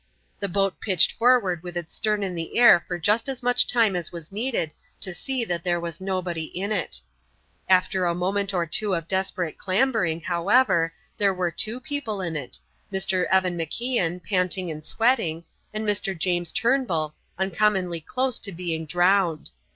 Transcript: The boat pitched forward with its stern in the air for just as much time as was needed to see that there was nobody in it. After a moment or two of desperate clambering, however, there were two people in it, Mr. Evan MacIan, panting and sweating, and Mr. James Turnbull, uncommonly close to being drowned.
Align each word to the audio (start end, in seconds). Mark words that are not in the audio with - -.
The 0.39 0.47
boat 0.49 0.79
pitched 0.81 1.11
forward 1.11 1.61
with 1.61 1.77
its 1.77 1.93
stern 1.93 2.23
in 2.23 2.33
the 2.33 2.57
air 2.57 2.83
for 2.87 2.97
just 2.97 3.29
as 3.29 3.43
much 3.43 3.67
time 3.67 3.95
as 3.95 4.11
was 4.11 4.31
needed 4.31 4.73
to 5.01 5.13
see 5.13 5.45
that 5.45 5.63
there 5.63 5.79
was 5.79 6.01
nobody 6.01 6.45
in 6.45 6.71
it. 6.71 6.99
After 7.69 8.05
a 8.07 8.15
moment 8.15 8.51
or 8.51 8.65
two 8.65 8.95
of 8.95 9.07
desperate 9.07 9.59
clambering, 9.59 10.21
however, 10.21 10.91
there 11.19 11.35
were 11.35 11.51
two 11.51 11.79
people 11.79 12.19
in 12.19 12.35
it, 12.35 12.57
Mr. 12.91 13.25
Evan 13.27 13.55
MacIan, 13.55 14.23
panting 14.23 14.71
and 14.71 14.83
sweating, 14.83 15.43
and 15.71 15.85
Mr. 15.87 16.17
James 16.17 16.51
Turnbull, 16.51 17.13
uncommonly 17.37 18.01
close 18.01 18.39
to 18.39 18.51
being 18.51 18.87
drowned. 18.87 19.51